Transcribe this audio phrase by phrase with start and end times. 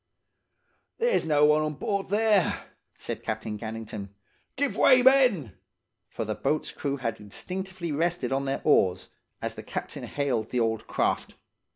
[0.97, 2.63] "'There's no one on board there!'
[2.97, 4.09] said Captain Gannington.
[4.55, 5.53] 'Give way, men!'
[6.09, 9.09] For the boat's crew had instinctively rested on their oars,
[9.43, 11.35] as the captain hailed the old craft.